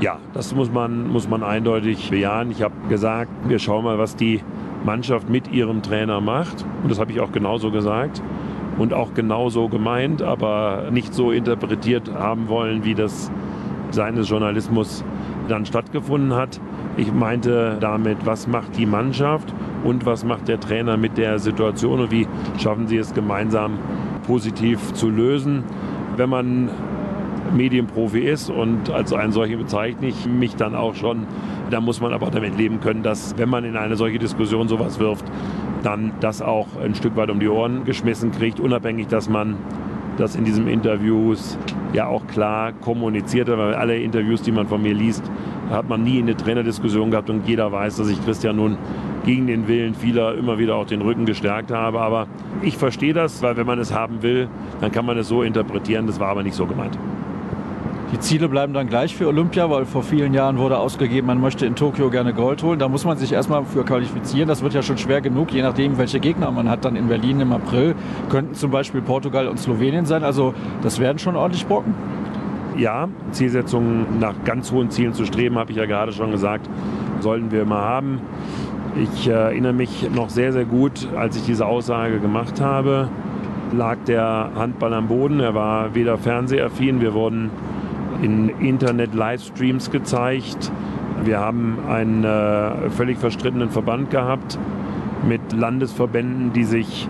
Ja, 0.00 0.16
das 0.32 0.54
muss 0.54 0.72
man, 0.72 1.06
muss 1.08 1.28
man 1.28 1.42
eindeutig 1.42 2.08
bejahen. 2.08 2.50
Ich 2.50 2.62
habe 2.62 2.72
gesagt, 2.88 3.30
wir 3.46 3.58
schauen 3.58 3.84
mal, 3.84 3.98
was 3.98 4.16
die 4.16 4.40
Mannschaft 4.86 5.28
mit 5.28 5.52
ihrem 5.52 5.82
Trainer 5.82 6.22
macht. 6.22 6.64
Und 6.82 6.90
das 6.90 6.98
habe 6.98 7.12
ich 7.12 7.20
auch 7.20 7.30
genauso 7.30 7.70
gesagt 7.70 8.22
und 8.78 8.92
auch 8.92 9.14
genauso 9.14 9.68
gemeint, 9.68 10.22
aber 10.22 10.88
nicht 10.90 11.14
so 11.14 11.30
interpretiert 11.30 12.12
haben 12.12 12.48
wollen, 12.48 12.84
wie 12.84 12.94
das 12.94 13.30
seines 13.90 14.28
Journalismus 14.28 15.04
dann 15.48 15.66
stattgefunden 15.66 16.34
hat. 16.34 16.60
Ich 16.96 17.12
meinte 17.12 17.76
damit, 17.80 18.18
was 18.24 18.46
macht 18.46 18.76
die 18.76 18.86
Mannschaft 18.86 19.52
und 19.84 20.06
was 20.06 20.24
macht 20.24 20.48
der 20.48 20.60
Trainer 20.60 20.96
mit 20.96 21.18
der 21.18 21.38
Situation 21.38 22.00
und 22.00 22.10
wie 22.10 22.26
schaffen 22.58 22.86
sie 22.86 22.96
es 22.96 23.14
gemeinsam 23.14 23.78
positiv 24.26 24.92
zu 24.94 25.10
lösen. 25.10 25.64
Wenn 26.16 26.30
man 26.30 26.70
Medienprofi 27.54 28.20
ist 28.20 28.50
und 28.50 28.90
als 28.90 29.12
einen 29.12 29.32
solchen 29.32 29.58
bezeichne 29.58 30.08
ich 30.08 30.26
mich 30.26 30.56
dann 30.56 30.74
auch 30.74 30.94
schon, 30.94 31.26
dann 31.70 31.84
muss 31.84 32.00
man 32.00 32.12
aber 32.12 32.30
damit 32.30 32.56
leben 32.56 32.80
können, 32.80 33.02
dass 33.02 33.36
wenn 33.38 33.48
man 33.48 33.64
in 33.64 33.76
eine 33.76 33.96
solche 33.96 34.18
Diskussion 34.18 34.68
sowas 34.68 34.98
wirft, 34.98 35.24
dann 35.84 36.12
das 36.20 36.42
auch 36.42 36.66
ein 36.82 36.94
Stück 36.94 37.16
weit 37.16 37.30
um 37.30 37.40
die 37.40 37.48
Ohren 37.48 37.84
geschmissen 37.84 38.32
kriegt, 38.32 38.60
unabhängig, 38.60 39.08
dass 39.08 39.28
man 39.28 39.56
das 40.16 40.36
in 40.36 40.44
diesen 40.44 40.68
Interviews 40.68 41.58
ja 41.92 42.06
auch 42.06 42.26
klar 42.26 42.72
kommuniziert 42.72 43.48
hat, 43.48 43.58
weil 43.58 43.74
alle 43.74 43.98
Interviews, 43.98 44.42
die 44.42 44.52
man 44.52 44.66
von 44.66 44.82
mir 44.82 44.94
liest, 44.94 45.24
hat 45.70 45.88
man 45.88 46.02
nie 46.02 46.18
eine 46.18 46.36
Trainerdiskussion 46.36 47.10
gehabt 47.10 47.30
und 47.30 47.46
jeder 47.46 47.72
weiß, 47.72 47.96
dass 47.96 48.08
ich 48.08 48.22
Christian 48.24 48.56
nun 48.56 48.76
gegen 49.24 49.46
den 49.46 49.66
Willen 49.66 49.94
vieler 49.94 50.34
immer 50.34 50.58
wieder 50.58 50.76
auch 50.76 50.86
den 50.86 51.00
Rücken 51.00 51.24
gestärkt 51.24 51.70
habe. 51.70 52.00
Aber 52.00 52.26
ich 52.62 52.76
verstehe 52.76 53.14
das, 53.14 53.42
weil 53.42 53.56
wenn 53.56 53.66
man 53.66 53.78
es 53.78 53.92
haben 53.92 54.22
will, 54.22 54.48
dann 54.80 54.92
kann 54.92 55.06
man 55.06 55.16
es 55.18 55.28
so 55.28 55.42
interpretieren. 55.42 56.06
Das 56.06 56.20
war 56.20 56.28
aber 56.28 56.42
nicht 56.42 56.54
so 56.54 56.66
gemeint. 56.66 56.98
Die 58.14 58.20
Ziele 58.20 58.48
bleiben 58.48 58.72
dann 58.72 58.86
gleich 58.86 59.16
für 59.16 59.26
Olympia, 59.26 59.68
weil 59.70 59.86
vor 59.86 60.04
vielen 60.04 60.34
Jahren 60.34 60.56
wurde 60.56 60.78
ausgegeben, 60.78 61.26
man 61.26 61.40
möchte 61.40 61.66
in 61.66 61.74
Tokio 61.74 62.10
gerne 62.10 62.32
Gold 62.32 62.62
holen. 62.62 62.78
Da 62.78 62.88
muss 62.88 63.04
man 63.04 63.18
sich 63.18 63.32
erstmal 63.32 63.64
für 63.64 63.84
qualifizieren. 63.84 64.46
Das 64.46 64.62
wird 64.62 64.72
ja 64.72 64.82
schon 64.82 64.98
schwer 64.98 65.20
genug, 65.20 65.52
je 65.52 65.62
nachdem, 65.62 65.98
welche 65.98 66.20
Gegner 66.20 66.52
man 66.52 66.70
hat. 66.70 66.84
Dann 66.84 66.94
in 66.94 67.08
Berlin 67.08 67.40
im 67.40 67.52
April 67.52 67.96
könnten 68.28 68.54
zum 68.54 68.70
Beispiel 68.70 69.02
Portugal 69.02 69.48
und 69.48 69.58
Slowenien 69.58 70.06
sein. 70.06 70.22
Also 70.22 70.54
das 70.80 71.00
werden 71.00 71.18
schon 71.18 71.34
ordentlich 71.34 71.66
Brocken. 71.66 71.92
Ja, 72.76 73.08
Zielsetzungen 73.32 74.20
nach 74.20 74.34
ganz 74.44 74.70
hohen 74.70 74.90
Zielen 74.90 75.12
zu 75.12 75.24
streben, 75.24 75.58
habe 75.58 75.72
ich 75.72 75.76
ja 75.76 75.86
gerade 75.86 76.12
schon 76.12 76.30
gesagt, 76.30 76.70
sollten 77.18 77.50
wir 77.50 77.62
immer 77.62 77.80
haben. 77.80 78.20
Ich 78.94 79.26
äh, 79.26 79.32
erinnere 79.32 79.72
mich 79.72 80.08
noch 80.14 80.28
sehr, 80.28 80.52
sehr 80.52 80.66
gut, 80.66 81.08
als 81.16 81.36
ich 81.36 81.42
diese 81.42 81.66
Aussage 81.66 82.20
gemacht 82.20 82.60
habe, 82.60 83.08
lag 83.76 83.96
der 84.06 84.50
Handball 84.54 84.94
am 84.94 85.08
Boden. 85.08 85.40
Er 85.40 85.56
war 85.56 85.96
weder 85.96 86.16
fernsehaffin, 86.16 87.00
wir 87.00 87.12
wurden 87.12 87.50
in 88.22 88.48
Internet-Livestreams 88.48 89.90
gezeigt. 89.90 90.70
Wir 91.24 91.40
haben 91.40 91.78
einen 91.88 92.24
äh, 92.24 92.90
völlig 92.90 93.18
verstrittenen 93.18 93.70
Verband 93.70 94.10
gehabt 94.10 94.58
mit 95.26 95.52
Landesverbänden, 95.52 96.52
die 96.52 96.64
sich 96.64 97.08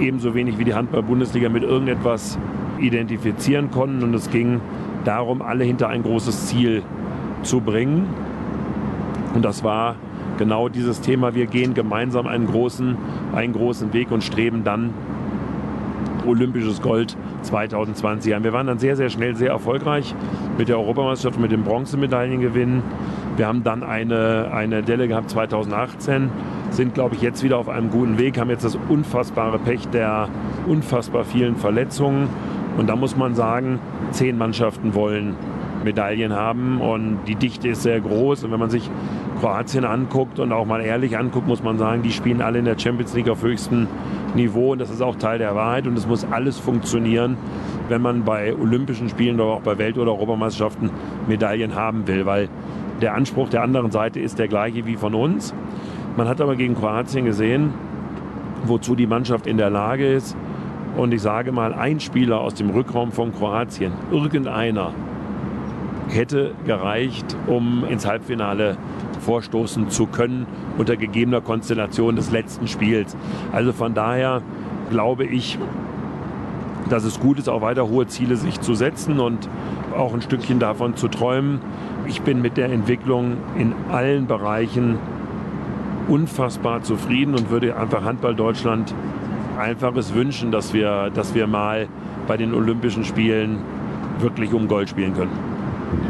ebenso 0.00 0.34
wenig 0.34 0.58
wie 0.58 0.64
die 0.64 0.74
Handball-Bundesliga 0.74 1.48
mit 1.48 1.62
irgendetwas 1.62 2.38
identifizieren 2.78 3.70
konnten. 3.70 4.02
Und 4.02 4.14
es 4.14 4.30
ging 4.30 4.60
darum, 5.04 5.42
alle 5.42 5.64
hinter 5.64 5.88
ein 5.88 6.02
großes 6.02 6.46
Ziel 6.46 6.82
zu 7.42 7.60
bringen. 7.60 8.06
Und 9.34 9.44
das 9.44 9.62
war 9.64 9.96
genau 10.38 10.68
dieses 10.68 11.00
Thema. 11.00 11.34
Wir 11.34 11.46
gehen 11.46 11.74
gemeinsam 11.74 12.26
einen 12.26 12.46
großen, 12.46 12.96
einen 13.34 13.52
großen 13.52 13.92
Weg 13.92 14.10
und 14.10 14.24
streben 14.24 14.64
dann 14.64 14.90
olympisches 16.26 16.82
Gold 16.82 17.16
2020 17.42 18.34
an. 18.34 18.44
Wir 18.44 18.52
waren 18.52 18.66
dann 18.66 18.78
sehr, 18.78 18.96
sehr 18.96 19.10
schnell 19.10 19.36
sehr 19.36 19.50
erfolgreich 19.50 20.14
mit 20.58 20.68
der 20.68 20.78
Europameisterschaft, 20.78 21.40
mit 21.40 21.52
dem 21.52 21.64
Bronzemedaillengewinn. 21.64 22.82
Wir 23.36 23.46
haben 23.46 23.64
dann 23.64 23.82
eine, 23.82 24.50
eine 24.52 24.82
Delle 24.82 25.08
gehabt 25.08 25.30
2018, 25.30 26.30
sind, 26.70 26.94
glaube 26.94 27.14
ich, 27.14 27.22
jetzt 27.22 27.42
wieder 27.42 27.58
auf 27.58 27.68
einem 27.68 27.90
guten 27.90 28.18
Weg, 28.18 28.38
haben 28.38 28.50
jetzt 28.50 28.64
das 28.64 28.78
unfassbare 28.88 29.58
Pech 29.58 29.88
der 29.88 30.28
unfassbar 30.66 31.24
vielen 31.24 31.56
Verletzungen. 31.56 32.28
Und 32.76 32.88
da 32.88 32.96
muss 32.96 33.16
man 33.16 33.34
sagen, 33.34 33.78
zehn 34.10 34.38
Mannschaften 34.38 34.94
wollen 34.94 35.34
Medaillen 35.84 36.32
haben 36.32 36.80
und 36.80 37.18
die 37.26 37.34
Dichte 37.34 37.68
ist 37.68 37.82
sehr 37.82 38.00
groß. 38.00 38.44
Und 38.44 38.52
wenn 38.52 38.60
man 38.60 38.70
sich 38.70 38.88
Kroatien 39.40 39.84
anguckt 39.84 40.38
und 40.38 40.52
auch 40.52 40.64
mal 40.64 40.80
ehrlich 40.80 41.18
anguckt, 41.18 41.46
muss 41.46 41.62
man 41.62 41.78
sagen, 41.78 42.02
die 42.02 42.12
spielen 42.12 42.40
alle 42.40 42.58
in 42.58 42.64
der 42.64 42.78
Champions 42.78 43.14
League 43.14 43.28
auf 43.28 43.42
höchstem 43.42 43.88
Niveau 44.34 44.72
und 44.72 44.80
das 44.80 44.90
ist 44.90 45.02
auch 45.02 45.16
Teil 45.16 45.38
der 45.38 45.54
Wahrheit 45.54 45.86
und 45.86 45.96
es 45.96 46.06
muss 46.06 46.24
alles 46.24 46.58
funktionieren, 46.58 47.36
wenn 47.88 48.02
man 48.02 48.24
bei 48.24 48.54
Olympischen 48.54 49.08
Spielen 49.08 49.40
oder 49.40 49.52
auch 49.52 49.60
bei 49.60 49.78
Welt- 49.78 49.98
oder 49.98 50.12
Europameisterschaften 50.12 50.90
Medaillen 51.28 51.74
haben 51.74 52.06
will, 52.06 52.26
weil 52.26 52.48
der 53.00 53.14
Anspruch 53.14 53.48
der 53.48 53.62
anderen 53.62 53.90
Seite 53.90 54.20
ist 54.20 54.38
der 54.38 54.48
gleiche 54.48 54.86
wie 54.86 54.96
von 54.96 55.14
uns. 55.14 55.54
Man 56.16 56.28
hat 56.28 56.40
aber 56.40 56.56
gegen 56.56 56.74
Kroatien 56.74 57.24
gesehen, 57.24 57.74
wozu 58.64 58.94
die 58.94 59.06
Mannschaft 59.06 59.46
in 59.46 59.56
der 59.56 59.70
Lage 59.70 60.12
ist. 60.12 60.36
Und 60.96 61.12
ich 61.12 61.22
sage 61.22 61.52
mal, 61.52 61.72
ein 61.72 62.00
Spieler 62.00 62.40
aus 62.40 62.54
dem 62.54 62.70
Rückraum 62.70 63.12
von 63.12 63.32
Kroatien, 63.32 63.92
irgendeiner, 64.10 64.92
hätte 66.08 66.52
gereicht, 66.66 67.36
um 67.46 67.84
ins 67.88 68.06
Halbfinale 68.06 68.76
vorstoßen 69.22 69.90
zu 69.90 70.06
können 70.06 70.46
unter 70.78 70.96
gegebener 70.96 71.40
Konstellation 71.40 72.16
des 72.16 72.30
letzten 72.30 72.68
Spiels. 72.68 73.16
Also 73.52 73.72
von 73.72 73.94
daher 73.94 74.42
glaube 74.90 75.24
ich, 75.24 75.58
dass 76.90 77.04
es 77.04 77.20
gut 77.20 77.38
ist, 77.38 77.48
auch 77.48 77.62
weiter 77.62 77.88
hohe 77.88 78.06
Ziele 78.06 78.36
sich 78.36 78.60
zu 78.60 78.74
setzen 78.74 79.20
und 79.20 79.48
auch 79.96 80.12
ein 80.12 80.22
Stückchen 80.22 80.58
davon 80.58 80.96
zu 80.96 81.08
träumen. 81.08 81.60
Ich 82.06 82.22
bin 82.22 82.42
mit 82.42 82.56
der 82.56 82.70
Entwicklung 82.70 83.36
in 83.56 83.72
allen 83.90 84.26
Bereichen 84.26 84.98
unfassbar 86.08 86.82
zufrieden 86.82 87.34
und 87.34 87.50
würde 87.50 87.76
einfach 87.76 88.04
Handball 88.04 88.34
Deutschland 88.34 88.94
einfaches 89.58 90.14
wünschen, 90.14 90.50
dass 90.50 90.74
wir, 90.74 91.10
dass 91.10 91.34
wir 91.34 91.46
mal 91.46 91.88
bei 92.26 92.36
den 92.36 92.54
Olympischen 92.54 93.04
Spielen 93.04 93.58
wirklich 94.20 94.52
um 94.52 94.68
Gold 94.68 94.88
spielen 94.88 95.14
können. 95.14 95.30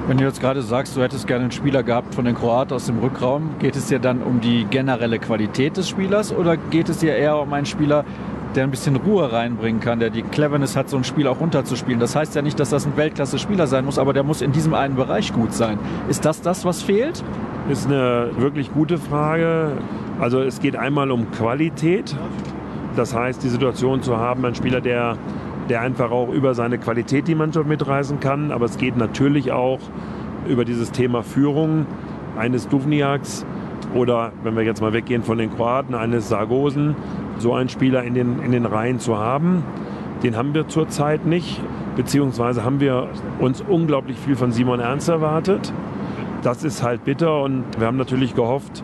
Wenn 0.06 0.18
du 0.18 0.24
jetzt 0.24 0.40
gerade 0.40 0.62
sagst, 0.62 0.96
du 0.96 1.02
hättest 1.02 1.26
gerne 1.26 1.44
einen 1.44 1.52
Spieler 1.52 1.82
gehabt 1.82 2.14
von 2.14 2.24
den 2.24 2.34
Kroaten 2.34 2.74
aus 2.74 2.86
dem 2.86 2.98
Rückraum, 2.98 3.50
geht 3.58 3.76
es 3.76 3.86
dir 3.86 3.98
dann 3.98 4.22
um 4.22 4.40
die 4.40 4.64
generelle 4.64 5.18
Qualität 5.18 5.76
des 5.76 5.88
Spielers 5.88 6.34
oder 6.34 6.56
geht 6.56 6.88
es 6.88 6.98
dir 6.98 7.14
eher 7.14 7.38
um 7.38 7.52
einen 7.52 7.66
Spieler, 7.66 8.04
der 8.54 8.64
ein 8.64 8.70
bisschen 8.70 8.96
Ruhe 8.96 9.32
reinbringen 9.32 9.80
kann, 9.80 10.00
der 10.00 10.10
die 10.10 10.22
Cleverness 10.22 10.76
hat, 10.76 10.88
so 10.88 10.96
ein 10.96 11.04
Spiel 11.04 11.26
auch 11.26 11.40
runterzuspielen? 11.40 12.00
Das 12.00 12.16
heißt 12.16 12.34
ja 12.34 12.42
nicht, 12.42 12.58
dass 12.58 12.70
das 12.70 12.84
ein 12.84 12.96
Weltklasse-Spieler 12.96 13.66
sein 13.66 13.84
muss, 13.84 13.98
aber 13.98 14.12
der 14.12 14.22
muss 14.22 14.42
in 14.42 14.52
diesem 14.52 14.74
einen 14.74 14.96
Bereich 14.96 15.32
gut 15.32 15.54
sein. 15.54 15.78
Ist 16.08 16.24
das 16.24 16.42
das, 16.42 16.64
was 16.64 16.82
fehlt? 16.82 17.22
Ist 17.70 17.86
eine 17.86 18.30
wirklich 18.36 18.72
gute 18.72 18.98
Frage. 18.98 19.72
Also 20.20 20.40
es 20.40 20.60
geht 20.60 20.76
einmal 20.76 21.10
um 21.10 21.30
Qualität. 21.30 22.16
Das 22.96 23.14
heißt, 23.14 23.42
die 23.42 23.48
Situation 23.48 24.02
zu 24.02 24.18
haben, 24.18 24.44
ein 24.44 24.54
Spieler, 24.54 24.80
der, 24.80 25.16
der 25.68 25.80
einfach 25.80 26.10
auch 26.10 26.28
über 26.28 26.54
seine 26.54 26.78
Qualität 26.78 27.28
die 27.28 27.34
Mannschaft 27.34 27.66
mitreißen 27.66 28.20
kann. 28.20 28.52
Aber 28.52 28.66
es 28.66 28.78
geht 28.78 28.96
natürlich 28.96 29.52
auch 29.52 29.80
über 30.46 30.64
dieses 30.64 30.90
Thema 30.92 31.22
Führung 31.22 31.86
eines 32.36 32.68
Duvniaks 32.68 33.46
oder, 33.94 34.32
wenn 34.42 34.56
wir 34.56 34.62
jetzt 34.62 34.80
mal 34.80 34.92
weggehen 34.92 35.22
von 35.22 35.38
den 35.38 35.54
Kroaten, 35.54 35.94
eines 35.94 36.28
Sargosen, 36.28 36.96
so 37.38 37.54
einen 37.54 37.68
Spieler 37.68 38.02
in 38.02 38.14
den, 38.14 38.42
in 38.42 38.52
den 38.52 38.66
Reihen 38.66 38.98
zu 38.98 39.18
haben. 39.18 39.62
Den 40.22 40.36
haben 40.36 40.54
wir 40.54 40.68
zurzeit 40.68 41.26
nicht, 41.26 41.60
beziehungsweise 41.96 42.64
haben 42.64 42.80
wir 42.80 43.08
uns 43.38 43.60
unglaublich 43.60 44.16
viel 44.18 44.36
von 44.36 44.52
Simon 44.52 44.80
Ernst 44.80 45.08
erwartet 45.08 45.72
das 46.42 46.64
ist 46.64 46.82
halt 46.82 47.04
bitter 47.04 47.42
und 47.42 47.64
wir 47.78 47.86
haben 47.86 47.96
natürlich 47.96 48.34
gehofft, 48.34 48.82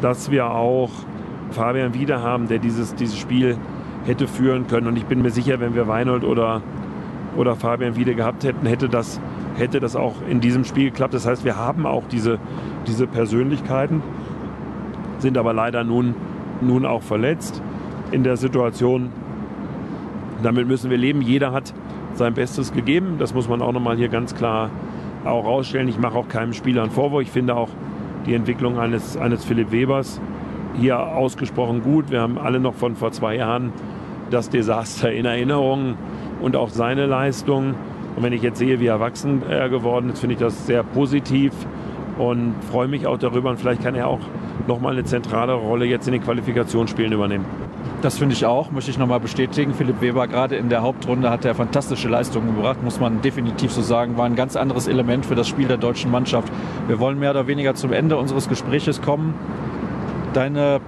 dass 0.00 0.30
wir 0.30 0.50
auch 0.50 0.90
Fabian 1.50 1.94
wieder 1.94 2.22
haben, 2.22 2.48
der 2.48 2.58
dieses, 2.58 2.94
dieses 2.94 3.18
Spiel 3.18 3.56
hätte 4.04 4.26
führen 4.26 4.66
können. 4.66 4.86
Und 4.86 4.96
ich 4.96 5.06
bin 5.06 5.22
mir 5.22 5.30
sicher, 5.30 5.60
wenn 5.60 5.74
wir 5.74 5.88
Weinhold 5.88 6.24
oder, 6.24 6.62
oder 7.36 7.56
Fabian 7.56 7.96
wieder 7.96 8.14
gehabt 8.14 8.44
hätten, 8.44 8.66
hätte 8.66 8.88
das, 8.88 9.20
hätte 9.56 9.80
das 9.80 9.96
auch 9.96 10.14
in 10.28 10.40
diesem 10.40 10.64
Spiel 10.64 10.90
geklappt. 10.90 11.14
Das 11.14 11.26
heißt, 11.26 11.44
wir 11.44 11.56
haben 11.56 11.86
auch 11.86 12.04
diese, 12.08 12.38
diese 12.86 13.06
Persönlichkeiten, 13.06 14.02
sind 15.18 15.38
aber 15.38 15.52
leider 15.52 15.84
nun, 15.84 16.14
nun 16.60 16.84
auch 16.84 17.02
verletzt 17.02 17.62
in 18.10 18.24
der 18.24 18.36
Situation. 18.36 19.10
Damit 20.42 20.68
müssen 20.68 20.90
wir 20.90 20.98
leben. 20.98 21.22
Jeder 21.22 21.52
hat 21.52 21.72
sein 22.14 22.34
Bestes 22.34 22.72
gegeben. 22.72 23.16
Das 23.18 23.34
muss 23.34 23.48
man 23.48 23.62
auch 23.62 23.72
nochmal 23.72 23.96
hier 23.96 24.08
ganz 24.08 24.34
klar 24.34 24.70
auch 25.24 25.44
rausstellen. 25.44 25.88
Ich 25.88 25.98
mache 25.98 26.18
auch 26.18 26.28
keinem 26.28 26.52
Spieler 26.52 26.82
einen 26.82 26.92
Vorwurf. 26.92 27.22
Ich 27.22 27.30
finde 27.30 27.56
auch 27.56 27.70
die 28.26 28.34
Entwicklung 28.34 28.78
eines, 28.78 29.16
eines 29.16 29.44
Philipp 29.44 29.72
Webers 29.72 30.20
hier 30.78 30.98
ausgesprochen 30.98 31.82
gut. 31.82 32.10
Wir 32.10 32.20
haben 32.20 32.38
alle 32.38 32.60
noch 32.60 32.74
von 32.74 32.96
vor 32.96 33.12
zwei 33.12 33.36
Jahren 33.36 33.72
das 34.30 34.50
Desaster 34.50 35.12
in 35.12 35.24
Erinnerung 35.24 35.96
und 36.40 36.56
auch 36.56 36.68
seine 36.68 37.06
Leistung. 37.06 37.74
Und 38.16 38.22
wenn 38.22 38.32
ich 38.32 38.42
jetzt 38.42 38.58
sehe, 38.58 38.80
wie 38.80 38.86
erwachsen 38.86 39.42
er 39.48 39.68
geworden 39.68 40.10
ist, 40.10 40.20
finde 40.20 40.34
ich 40.34 40.40
das 40.40 40.66
sehr 40.66 40.82
positiv 40.82 41.52
und 42.18 42.54
freue 42.70 42.88
mich 42.88 43.06
auch 43.06 43.18
darüber. 43.18 43.50
Und 43.50 43.58
vielleicht 43.58 43.82
kann 43.82 43.94
er 43.94 44.08
auch 44.08 44.20
nochmal 44.66 44.92
eine 44.92 45.04
zentrale 45.04 45.54
Rolle 45.54 45.84
jetzt 45.84 46.06
in 46.06 46.12
den 46.12 46.22
Qualifikationsspielen 46.22 47.12
übernehmen. 47.12 47.44
Das 48.02 48.18
finde 48.18 48.34
ich 48.34 48.44
auch, 48.44 48.70
möchte 48.70 48.90
ich 48.90 48.98
nochmal 48.98 49.20
bestätigen. 49.20 49.72
Philipp 49.72 50.00
Weber 50.00 50.28
gerade 50.28 50.56
in 50.56 50.68
der 50.68 50.82
Hauptrunde 50.82 51.30
hat 51.30 51.44
er 51.44 51.54
fantastische 51.54 52.08
Leistungen 52.08 52.54
gebracht, 52.54 52.82
muss 52.82 53.00
man 53.00 53.22
definitiv 53.22 53.72
so 53.72 53.80
sagen. 53.80 54.18
War 54.18 54.26
ein 54.26 54.36
ganz 54.36 54.56
anderes 54.56 54.88
Element 54.88 55.24
für 55.24 55.34
das 55.34 55.48
Spiel 55.48 55.68
der 55.68 55.78
deutschen 55.78 56.10
Mannschaft. 56.10 56.52
Wir 56.86 56.98
wollen 56.98 57.18
mehr 57.18 57.30
oder 57.30 57.46
weniger 57.46 57.74
zum 57.74 57.92
Ende 57.92 58.18
unseres 58.18 58.48
Gespräches 58.48 59.00
kommen. 59.00 59.34
Deine 60.34 60.80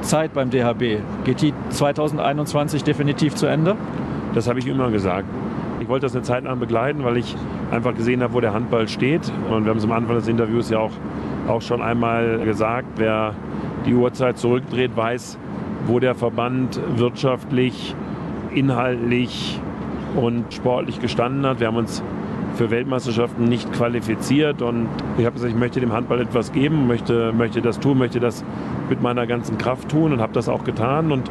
Zeit 0.00 0.34
beim 0.34 0.50
DHB, 0.50 0.98
geht 1.24 1.42
die 1.42 1.54
2021 1.68 2.82
definitiv 2.82 3.36
zu 3.36 3.46
Ende? 3.46 3.76
Das 4.34 4.48
habe 4.48 4.58
ich 4.58 4.66
immer 4.66 4.90
gesagt. 4.90 5.26
Ich 5.78 5.88
wollte 5.88 6.06
das 6.06 6.14
eine 6.16 6.24
Zeit 6.24 6.42
lang 6.42 6.58
begleiten, 6.58 7.04
weil 7.04 7.16
ich 7.16 7.36
einfach 7.70 7.94
gesehen 7.94 8.20
habe, 8.20 8.34
wo 8.34 8.40
der 8.40 8.52
Handball 8.52 8.88
steht. 8.88 9.32
Und 9.48 9.64
wir 9.64 9.70
haben 9.70 9.78
es 9.78 9.84
am 9.84 9.92
Anfang 9.92 10.16
des 10.16 10.26
Interviews 10.26 10.70
ja 10.70 10.80
auch, 10.80 10.90
auch 11.46 11.62
schon 11.62 11.80
einmal 11.82 12.40
gesagt, 12.40 12.88
wer 12.96 13.32
die 13.86 13.94
Uhrzeit 13.94 14.38
zurückdreht, 14.38 14.96
weiß, 14.96 15.38
wo 15.86 16.00
der 16.00 16.16
Verband 16.16 16.80
wirtschaftlich, 16.96 17.94
inhaltlich 18.52 19.60
und 20.16 20.52
sportlich 20.52 21.00
gestanden 21.00 21.46
hat. 21.46 21.60
Wir 21.60 21.68
haben 21.68 21.76
uns 21.76 22.02
für 22.60 22.70
Weltmeisterschaften 22.70 23.48
nicht 23.48 23.72
qualifiziert 23.72 24.60
und 24.60 24.86
ich 25.16 25.24
habe 25.24 25.32
gesagt, 25.32 25.50
ich 25.50 25.58
möchte 25.58 25.80
dem 25.80 25.94
Handball 25.94 26.20
etwas 26.20 26.52
geben, 26.52 26.86
möchte, 26.86 27.32
möchte 27.32 27.62
das 27.62 27.80
tun, 27.80 27.96
möchte 27.96 28.20
das 28.20 28.44
mit 28.90 29.00
meiner 29.00 29.26
ganzen 29.26 29.56
Kraft 29.56 29.88
tun 29.88 30.12
und 30.12 30.20
habe 30.20 30.34
das 30.34 30.46
auch 30.46 30.62
getan 30.62 31.10
und 31.10 31.30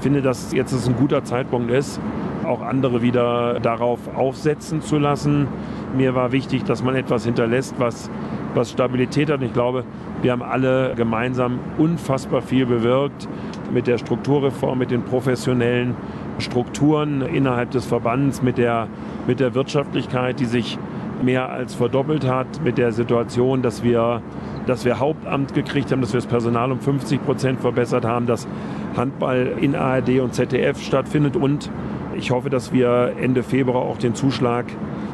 finde, 0.00 0.22
dass 0.22 0.52
jetzt 0.52 0.72
ein 0.86 0.94
guter 0.94 1.24
Zeitpunkt 1.24 1.72
ist, 1.72 1.98
auch 2.46 2.62
andere 2.62 3.02
wieder 3.02 3.58
darauf 3.58 3.98
aufsetzen 4.14 4.80
zu 4.80 4.98
lassen. 4.98 5.48
Mir 5.96 6.14
war 6.14 6.30
wichtig, 6.30 6.62
dass 6.62 6.84
man 6.84 6.94
etwas 6.94 7.24
hinterlässt, 7.24 7.74
was, 7.78 8.08
was 8.54 8.70
Stabilität 8.70 9.30
hat. 9.30 9.40
Und 9.40 9.46
ich 9.46 9.52
glaube, 9.52 9.82
wir 10.22 10.30
haben 10.30 10.42
alle 10.42 10.94
gemeinsam 10.94 11.58
unfassbar 11.76 12.40
viel 12.40 12.66
bewirkt 12.66 13.26
mit 13.74 13.88
der 13.88 13.98
Strukturreform, 13.98 14.78
mit 14.78 14.92
den 14.92 15.02
professionellen 15.02 15.96
Strukturen 16.38 17.22
innerhalb 17.22 17.72
des 17.72 17.84
Verbands, 17.84 18.42
mit 18.42 18.58
der, 18.58 18.86
mit 19.28 19.38
der 19.38 19.54
Wirtschaftlichkeit, 19.54 20.40
die 20.40 20.46
sich 20.46 20.78
mehr 21.22 21.50
als 21.50 21.74
verdoppelt 21.74 22.26
hat, 22.26 22.64
mit 22.64 22.78
der 22.78 22.92
Situation, 22.92 23.62
dass 23.62 23.84
wir, 23.84 24.22
dass 24.66 24.84
wir 24.84 24.98
Hauptamt 24.98 25.54
gekriegt 25.54 25.92
haben, 25.92 26.00
dass 26.00 26.12
wir 26.12 26.20
das 26.20 26.26
Personal 26.26 26.72
um 26.72 26.80
50 26.80 27.24
Prozent 27.24 27.60
verbessert 27.60 28.04
haben, 28.04 28.26
dass 28.26 28.48
Handball 28.96 29.52
in 29.60 29.76
ARD 29.76 30.20
und 30.20 30.34
ZDF 30.34 30.82
stattfindet 30.82 31.36
und 31.36 31.70
ich 32.16 32.30
hoffe, 32.30 32.50
dass 32.50 32.72
wir 32.72 33.12
Ende 33.20 33.42
Februar 33.42 33.82
auch 33.82 33.98
den 33.98 34.14
Zuschlag 34.14 34.64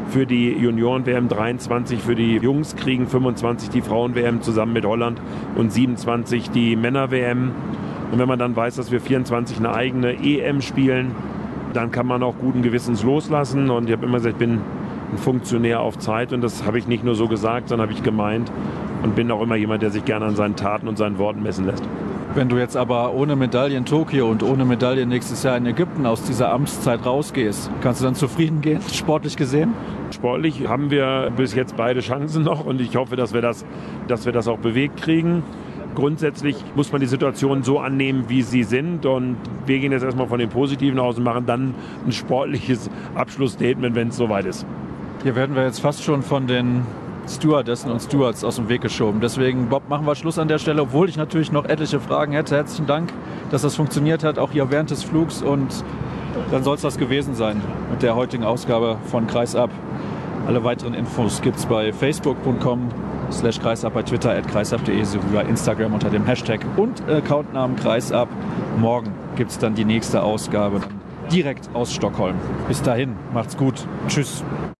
für 0.08 0.26
die 0.26 0.52
Junioren-WM 0.52 1.28
23 1.28 2.00
für 2.00 2.14
die 2.14 2.36
Jungs 2.36 2.76
kriegen, 2.76 3.06
25 3.06 3.68
die 3.68 3.82
Frauen-WM 3.82 4.42
zusammen 4.42 4.72
mit 4.72 4.86
Holland 4.86 5.20
und 5.56 5.72
27 5.72 6.50
die 6.50 6.76
Männer-WM. 6.76 7.50
Und 8.12 8.18
wenn 8.18 8.28
man 8.28 8.38
dann 8.38 8.54
weiß, 8.54 8.76
dass 8.76 8.90
wir 8.90 9.00
24 9.00 9.58
eine 9.58 9.74
eigene 9.74 10.14
EM 10.14 10.60
spielen, 10.60 11.14
dann 11.74 11.90
kann 11.90 12.06
man 12.06 12.22
auch 12.22 12.34
guten 12.40 12.62
Gewissens 12.62 13.02
loslassen. 13.02 13.70
Und 13.70 13.86
ich 13.86 13.92
habe 13.92 14.06
immer 14.06 14.18
gesagt, 14.18 14.34
ich 14.34 14.38
bin 14.38 14.60
ein 15.12 15.18
Funktionär 15.18 15.80
auf 15.80 15.98
Zeit 15.98 16.32
und 16.32 16.40
das 16.40 16.64
habe 16.64 16.78
ich 16.78 16.86
nicht 16.86 17.04
nur 17.04 17.14
so 17.14 17.28
gesagt, 17.28 17.68
sondern 17.68 17.88
habe 17.88 17.96
ich 17.96 18.02
gemeint 18.02 18.50
und 19.02 19.14
bin 19.14 19.30
auch 19.30 19.42
immer 19.42 19.56
jemand, 19.56 19.82
der 19.82 19.90
sich 19.90 20.04
gerne 20.04 20.24
an 20.24 20.36
seinen 20.36 20.56
Taten 20.56 20.88
und 20.88 20.96
seinen 20.96 21.18
Worten 21.18 21.42
messen 21.42 21.66
lässt. 21.66 21.84
Wenn 22.34 22.48
du 22.48 22.56
jetzt 22.56 22.76
aber 22.76 23.14
ohne 23.14 23.36
Medaille 23.36 23.76
in 23.76 23.84
Tokio 23.84 24.28
und 24.28 24.42
ohne 24.42 24.64
Medaille 24.64 25.06
nächstes 25.06 25.44
Jahr 25.44 25.56
in 25.56 25.66
Ägypten 25.66 26.04
aus 26.04 26.24
dieser 26.24 26.50
Amtszeit 26.52 27.06
rausgehst, 27.06 27.70
kannst 27.80 28.00
du 28.00 28.06
dann 28.06 28.16
zufrieden 28.16 28.60
gehen, 28.60 28.80
sportlich 28.92 29.36
gesehen? 29.36 29.72
Sportlich 30.10 30.66
haben 30.66 30.90
wir 30.90 31.30
bis 31.36 31.54
jetzt 31.54 31.76
beide 31.76 32.00
Chancen 32.00 32.42
noch 32.42 32.64
und 32.64 32.80
ich 32.80 32.96
hoffe, 32.96 33.14
dass 33.14 33.34
wir 33.34 33.40
das, 33.40 33.64
dass 34.08 34.26
wir 34.26 34.32
das 34.32 34.48
auch 34.48 34.58
bewegt 34.58 34.96
kriegen. 34.96 35.44
Grundsätzlich 35.94 36.56
muss 36.74 36.90
man 36.92 37.00
die 37.00 37.06
Situation 37.06 37.62
so 37.62 37.78
annehmen, 37.78 38.24
wie 38.28 38.42
sie 38.42 38.64
sind. 38.64 39.06
Und 39.06 39.36
wir 39.66 39.78
gehen 39.78 39.92
jetzt 39.92 40.02
erstmal 40.02 40.26
von 40.26 40.38
den 40.38 40.48
Positiven 40.48 40.98
aus 40.98 41.18
und 41.18 41.24
machen 41.24 41.46
dann 41.46 41.74
ein 42.06 42.12
sportliches 42.12 42.90
Abschlussstatement, 43.14 43.94
wenn 43.94 44.08
es 44.08 44.16
soweit 44.16 44.46
ist. 44.46 44.66
Hier 45.22 45.36
werden 45.36 45.54
wir 45.54 45.64
jetzt 45.64 45.80
fast 45.80 46.02
schon 46.02 46.22
von 46.22 46.46
den 46.46 46.82
Stewardessen 47.28 47.90
und 47.90 48.02
Stewards 48.02 48.44
aus 48.44 48.56
dem 48.56 48.68
Weg 48.68 48.82
geschoben. 48.82 49.20
Deswegen, 49.20 49.68
Bob, 49.68 49.88
machen 49.88 50.06
wir 50.06 50.14
Schluss 50.14 50.38
an 50.38 50.48
der 50.48 50.58
Stelle, 50.58 50.82
obwohl 50.82 51.08
ich 51.08 51.16
natürlich 51.16 51.50
noch 51.52 51.64
etliche 51.64 52.00
Fragen 52.00 52.32
hätte. 52.32 52.56
Herzlichen 52.56 52.86
Dank, 52.86 53.12
dass 53.50 53.62
das 53.62 53.76
funktioniert 53.76 54.24
hat, 54.24 54.38
auch 54.38 54.50
hier 54.50 54.70
während 54.70 54.90
des 54.90 55.02
Flugs. 55.02 55.42
Und 55.42 55.84
dann 56.50 56.62
soll 56.62 56.74
es 56.74 56.82
das 56.82 56.98
gewesen 56.98 57.34
sein 57.34 57.60
mit 57.90 58.02
der 58.02 58.16
heutigen 58.16 58.44
Ausgabe 58.44 58.98
von 59.06 59.26
Kreisab. 59.26 59.70
Alle 60.46 60.62
weiteren 60.64 60.92
Infos 60.92 61.40
gibt 61.40 61.56
es 61.56 61.64
bei 61.64 61.92
facebook.com 61.92 62.90
slash 63.34 63.60
kreisab, 63.60 63.94
bei 63.94 64.02
Twitter 64.02 64.30
at 64.30 64.48
kreisab.de 64.48 65.04
sowie 65.04 65.34
bei 65.34 65.42
Instagram 65.42 65.92
unter 65.94 66.10
dem 66.10 66.24
Hashtag 66.24 66.60
und 66.76 67.06
Accountnamen 67.08 67.76
kreisab. 67.76 68.28
Morgen 68.78 69.12
gibt 69.36 69.50
es 69.50 69.58
dann 69.58 69.74
die 69.74 69.84
nächste 69.84 70.22
Ausgabe 70.22 70.80
direkt 71.32 71.68
aus 71.74 71.92
Stockholm. 71.92 72.36
Bis 72.68 72.82
dahin, 72.82 73.14
macht's 73.32 73.56
gut. 73.56 73.86
Tschüss. 74.08 74.44